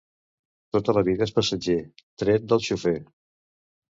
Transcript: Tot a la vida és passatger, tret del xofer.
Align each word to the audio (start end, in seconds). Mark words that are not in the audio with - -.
Tot 0.77 0.87
a 0.93 0.95
la 0.97 1.03
vida 1.09 1.23
és 1.25 1.33
passatger, 1.35 1.77
tret 2.23 2.47
del 2.53 2.63
xofer. 2.69 2.97